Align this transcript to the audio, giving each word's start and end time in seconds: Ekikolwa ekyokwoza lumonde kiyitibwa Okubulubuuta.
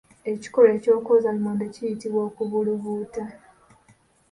Ekikolwa 0.31 0.71
ekyokwoza 0.77 1.29
lumonde 1.35 1.65
kiyitibwa 1.73 2.19
Okubulubuuta. 2.29 3.23